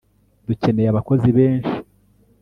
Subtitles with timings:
[0.47, 1.71] dukeneye abakozi benshi